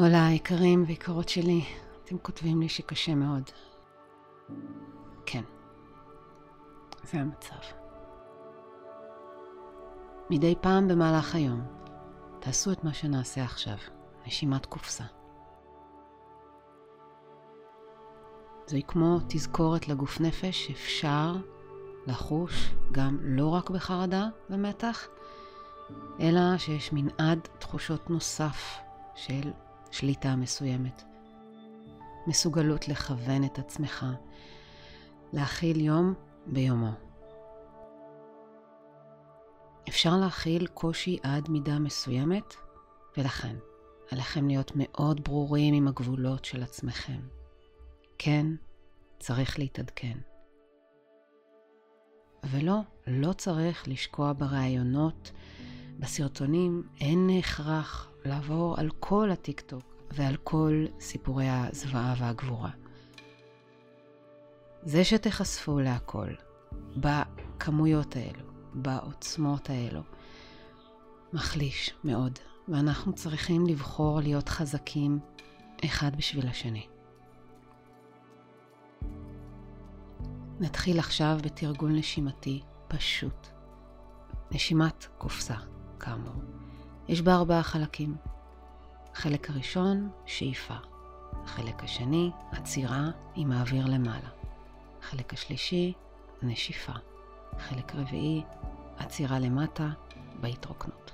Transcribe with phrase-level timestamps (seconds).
[0.00, 1.64] הולה, יקרים ויקרות שלי,
[2.04, 3.42] אתם כותבים לי שקשה מאוד.
[5.26, 5.42] כן,
[7.02, 7.56] זה המצב.
[10.30, 11.62] מדי פעם במהלך היום,
[12.40, 13.76] תעשו את מה שנעשה עכשיו,
[14.26, 15.04] נשימת קופסה.
[18.66, 21.36] זוהי כמו תזכורת לגוף נפש שאפשר
[22.06, 25.08] לחוש גם לא רק בחרדה ומתח,
[26.20, 28.78] אלא שיש מנעד תחושות נוסף
[29.14, 29.50] של
[29.90, 31.02] שליטה מסוימת.
[32.26, 34.06] מסוגלות לכוון את עצמך,
[35.32, 36.14] להכיל יום
[36.46, 36.90] ביומו.
[39.88, 42.54] אפשר להכיל קושי עד מידה מסוימת,
[43.16, 43.56] ולכן
[44.10, 47.20] עליכם להיות מאוד ברורים עם הגבולות של עצמכם.
[48.18, 48.46] כן,
[49.18, 50.18] צריך להתעדכן.
[52.44, 55.30] ולא, לא צריך לשקוע ברעיונות,
[55.98, 62.70] בסרטונים, אין הכרח לעבור על כל הטיקטוק ועל כל סיפורי הזוועה והגבורה.
[64.82, 66.28] זה שתיחשפו להכל,
[66.96, 70.00] בכמויות האלו, בעוצמות האלו,
[71.32, 75.18] מחליש מאוד, ואנחנו צריכים לבחור להיות חזקים
[75.84, 76.86] אחד בשביל השני.
[80.60, 83.46] נתחיל עכשיו בתרגול נשימתי פשוט.
[84.50, 85.56] נשימת קופסה,
[86.00, 86.59] כאמור.
[87.10, 88.16] יש בה ארבעה חלקים.
[89.12, 90.74] החלק הראשון, שאיפה.
[91.44, 94.28] החלק השני, עצירה עם האוויר למעלה.
[95.02, 95.92] החלק השלישי,
[96.42, 96.92] נשיפה.
[97.56, 98.42] החלק רביעי,
[98.98, 99.88] עצירה למטה
[100.40, 101.12] בהתרוקנות.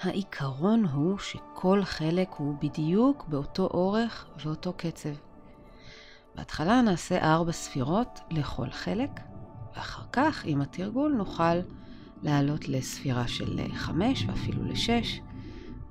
[0.00, 5.14] העיקרון הוא שכל חלק הוא בדיוק באותו אורך ואותו קצב.
[6.34, 9.10] בהתחלה נעשה ארבע ספירות לכל חלק,
[9.76, 11.60] ואחר כך, עם התרגול, נוכל
[12.22, 15.20] לעלות לספירה של חמש ואפילו לשש.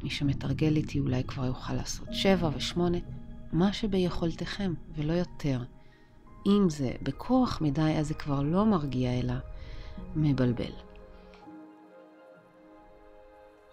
[0.04, 2.98] מי שמתרגל איתי אולי כבר יוכל לעשות שבע ושמונה,
[3.52, 5.64] מה שביכולתכם ולא יותר.
[6.46, 9.34] אם זה בכוח מדי, אז זה כבר לא מרגיע אלא
[10.16, 10.72] מבלבל.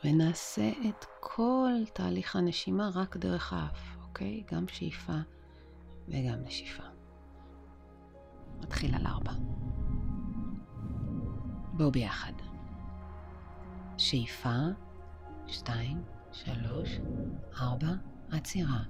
[0.05, 4.43] ונעשה את כל תהליך הנשימה רק דרך האף, אוקיי?
[4.53, 5.17] גם שאיפה
[6.09, 6.83] וגם נשיפה.
[8.61, 9.33] מתחיל על ארבע.
[11.73, 12.46] בואו ביחד.
[13.99, 14.57] שאיפה,
[15.47, 16.03] שתיים,
[16.33, 16.99] שלוש,
[17.61, 17.93] ארבע,
[18.31, 18.83] עצירה,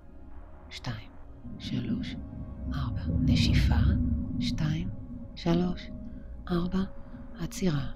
[0.70, 1.10] שתיים,
[1.58, 2.16] שלוש,
[2.74, 3.80] ארבע, נשיפה,
[4.40, 4.90] שתיים,
[5.34, 5.90] שלוש,
[6.50, 6.78] ארבע,
[7.38, 7.86] עצירה,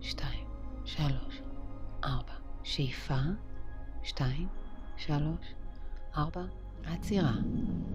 [0.00, 0.46] שתיים,
[0.84, 1.42] שלוש,
[2.04, 3.20] ארבע, שאיפה,
[4.02, 4.48] שתיים,
[4.96, 5.54] שלוש,
[6.16, 6.44] ארבע,
[6.84, 7.34] עצירה,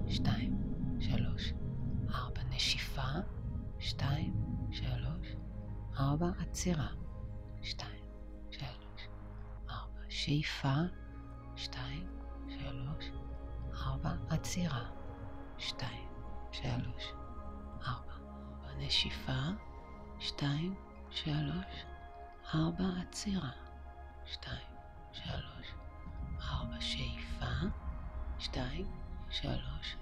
[0.07, 0.57] שתיים,
[0.99, 1.53] שלוש,
[2.09, 3.11] ארבע, נשיפה,
[3.79, 4.33] שתיים,
[4.71, 5.35] שלוש,
[5.99, 6.87] ארבע, עצירה,
[10.25, 10.73] שאיפה,
[11.55, 12.07] שתיים,
[12.49, 13.05] שלוש,
[13.73, 14.89] ארבע, עצירה,
[15.57, 16.09] שתיים,
[16.51, 17.13] שלוש,
[17.87, 18.13] ארבע,
[18.77, 19.41] נשיפה,
[20.19, 20.75] שתיים,
[21.09, 21.85] שלוש,
[22.53, 23.49] ארבע, עצירה,
[24.25, 24.67] שתיים,
[25.13, 25.67] שלוש,
[26.41, 27.67] ארבע, שאיפה,
[28.39, 28.87] שתיים,
[29.29, 29.95] שלוש,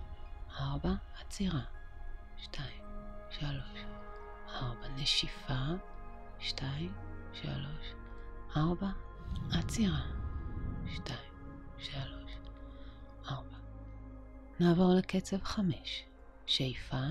[0.60, 1.64] ארבע, עצירה,
[2.38, 2.84] שתיים,
[3.30, 3.80] שלוש,
[4.50, 5.64] ארבע, נשיפה,
[6.40, 6.94] שתיים,
[7.34, 7.94] שלוש,
[8.58, 8.90] ארבע,
[9.52, 10.02] עצירה,
[10.88, 11.34] שתיים,
[11.78, 12.32] שלוש,
[13.30, 13.58] ארבע.
[14.60, 16.04] נעבור לקצב חמש,
[16.46, 17.04] שאיפה,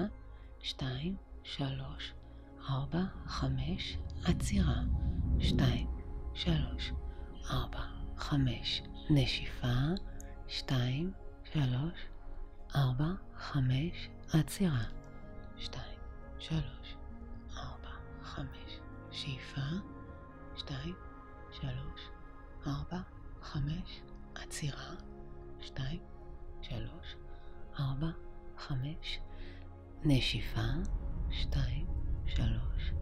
[0.62, 2.12] שתיים, שלוש,
[2.68, 4.80] ארבע, חמש, עצירה,
[5.38, 5.86] שתיים,
[6.34, 6.92] שלוש,
[7.50, 7.84] ארבע,
[8.16, 9.76] חמש, נשיפה,
[10.48, 11.12] שתיים,
[11.52, 12.06] שלוש,
[12.76, 14.84] ארבע, חמש, עצירה,
[15.56, 15.98] שתיים,
[16.38, 16.96] שלוש,
[17.56, 17.90] ארבע,
[18.22, 18.78] חמש,
[19.10, 19.60] שאיפה,
[20.56, 20.94] שתיים,
[21.52, 22.00] שלוש,
[22.66, 23.00] ארבע,
[23.42, 24.00] חמש,
[24.34, 24.94] עצירה,
[25.60, 26.02] שתיים,
[26.62, 27.16] שלוש,
[27.80, 28.10] ארבע,
[28.58, 29.18] חמש,
[30.04, 30.68] נשיפה,
[31.30, 31.86] שתיים,
[32.26, 32.92] שלוש,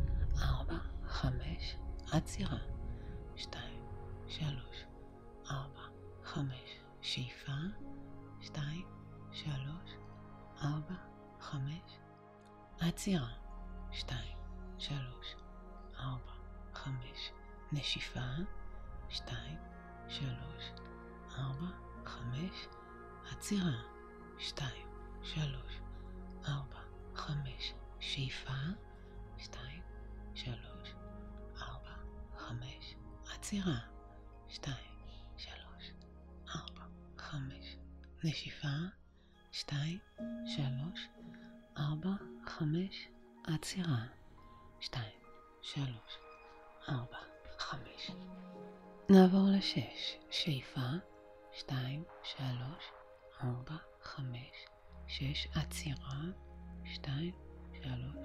[0.43, 1.77] ארבע, חמש,
[2.13, 2.59] עצירה,
[3.37, 3.85] שתיים,
[4.29, 4.85] שלוש,
[5.51, 5.83] ארבע,
[6.25, 7.53] חמש, שאיפה,
[8.41, 8.87] שתיים,
[9.33, 9.91] שלוש,
[10.63, 10.95] ארבע,
[11.41, 11.99] חמש,
[12.81, 13.33] עצירה,
[13.93, 14.39] שתיים,
[14.79, 15.37] שלוש,
[15.99, 16.33] ארבע,
[16.75, 17.33] חמש,
[17.73, 18.31] נשיפה,
[19.09, 19.59] שתיים,
[20.09, 20.65] שלוש,
[21.39, 21.67] ארבע,
[22.05, 22.67] חמש,
[23.31, 23.83] עצירה,
[24.39, 24.89] שתיים,
[25.23, 25.81] שלוש,
[26.49, 26.81] ארבע,
[27.15, 28.53] חמש, שאיפה,
[29.39, 29.83] שתיים,
[30.35, 30.95] שלוש,
[31.63, 31.95] ארבע,
[32.37, 32.95] חמש,
[33.35, 33.79] עצירה,
[34.49, 34.99] שתיים,
[35.37, 35.93] שלוש,
[36.49, 36.85] ארבע,
[37.19, 37.77] חמש,
[38.25, 38.79] נשיפה,
[39.53, 39.99] שתיים,
[40.47, 41.01] שלוש,
[41.79, 42.15] ארבע,
[42.47, 43.09] חמש,
[43.45, 44.05] עצירה,
[44.81, 45.21] שתיים,
[45.63, 46.19] שלוש,
[46.89, 47.30] ארבע,
[47.71, 48.11] חמש.
[49.11, 50.89] נעבור לשש, שאיפה,
[51.53, 52.85] שתיים, שלוש,
[53.45, 54.67] ארבע, חמש,
[55.07, 56.21] שש, עצירה,
[56.85, 57.35] שתיים,
[57.73, 58.17] שלוש,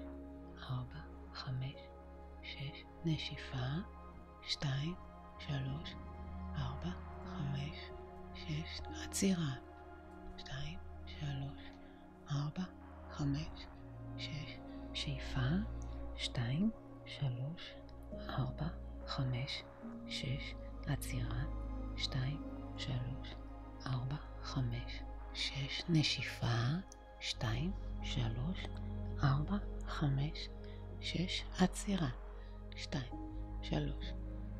[0.70, 1.00] ארבע,
[1.34, 1.74] חמש,
[2.42, 3.66] שש, נשיפה,
[4.42, 4.94] שתיים,
[5.38, 5.94] שלוש,
[6.56, 6.90] ארבע,
[7.24, 7.76] חמש,
[8.34, 9.54] שש, עצירה,
[10.38, 11.62] שתיים, שלוש,
[12.30, 12.64] ארבע,
[13.10, 13.66] חמש,
[14.18, 14.58] שש,
[14.94, 15.48] שאיפה,
[16.16, 16.70] שתיים,
[17.04, 17.74] שלוש,
[18.28, 19.62] ארבע, חמש,
[20.08, 20.54] שש,
[20.86, 21.44] עצירה,
[21.96, 22.42] שתיים,
[22.76, 23.34] שלוש,
[23.86, 25.02] ארבע, חמש,
[25.34, 26.56] שש, נשיפה,
[27.20, 27.72] שתיים,
[28.02, 28.58] שלוש,
[29.22, 29.56] ארבע,
[29.86, 30.48] חמש,
[31.00, 32.08] שש, עצירה,
[32.76, 33.14] שתיים,
[33.62, 34.06] שלוש,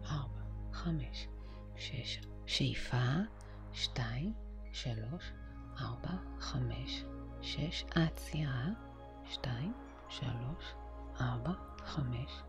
[0.05, 0.41] ארבע,
[0.73, 1.29] חמש,
[1.77, 3.13] שש, שאיפה,
[3.73, 4.33] שתיים,
[4.73, 5.33] שלוש,
[5.81, 7.05] ארבע, חמש,
[7.43, 8.67] שש, עצירה,
[9.25, 9.73] שתיים,
[10.09, 10.75] שלוש,
[11.21, 11.53] ארבע,
[11.85, 12.43] חמש,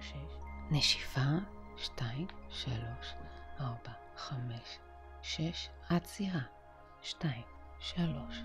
[0.00, 1.30] שש, נשיפה,
[1.76, 3.14] שתיים, שלוש,
[3.60, 4.78] ארבע, חמש,
[5.22, 6.40] שש, עצירה,
[7.02, 7.42] שתיים,
[7.80, 8.36] שלוש,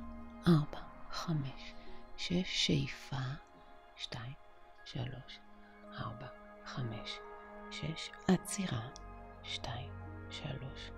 [0.47, 0.79] ארבע,
[1.11, 1.73] חמש,
[2.17, 3.15] שש, שאיפה,
[3.95, 4.33] שתיים,
[4.85, 5.39] שלוש,
[5.99, 6.27] ארבע,
[6.65, 7.19] חמש,
[7.71, 8.87] שש, עצירה,
[9.43, 9.91] שתיים,
[10.29, 10.91] שלוש,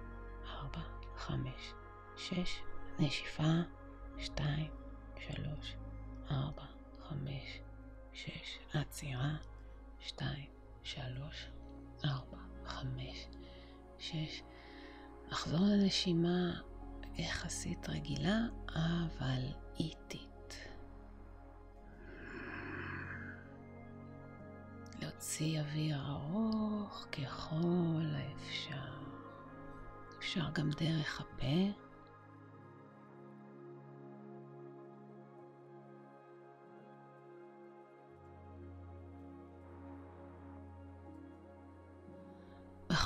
[0.47, 0.81] ארבע,
[1.15, 1.73] חמש,
[2.17, 2.61] שש,
[2.99, 3.53] נשיפה,
[4.17, 4.71] שתיים,
[5.19, 5.75] שלוש,
[6.31, 6.65] ארבע,
[7.09, 7.59] חמש,
[8.13, 9.35] שש, עצירה,
[9.99, 11.47] שתיים, שלוש,
[12.05, 13.27] ארבע, חמש,
[13.99, 14.41] שש.
[15.31, 16.61] לחזור לנשימה
[17.17, 18.37] יחסית רגילה,
[18.75, 19.41] אבל
[19.79, 20.55] איטית.
[25.01, 28.93] להוציא אוויר ארוך ככל האפשר.
[30.19, 31.88] אפשר גם דרך הפה.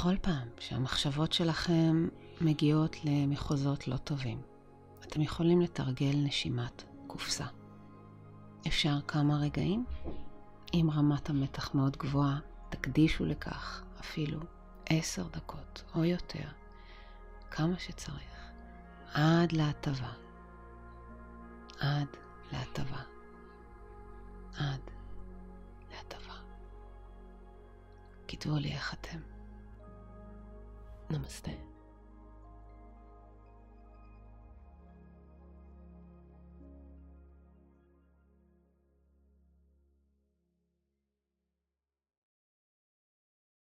[0.03, 2.07] בכל פעם שהמחשבות שלכם
[2.41, 4.41] מגיעות למחוזות לא טובים,
[5.03, 7.45] אתם יכולים לתרגל נשימת קופסה.
[8.67, 9.85] אפשר כמה רגעים?
[10.73, 12.39] אם רמת המתח מאוד גבוהה,
[12.69, 14.39] תקדישו לכך אפילו
[14.89, 16.47] עשר דקות או יותר,
[17.51, 18.51] כמה שצריך,
[19.13, 20.13] עד להטבה.
[21.79, 22.07] עד
[22.51, 23.01] להטבה.
[24.57, 24.81] עד
[25.91, 26.35] להטבה.
[28.27, 29.32] כתבו לי איך אתם.
[31.13, 31.72] ナムステ。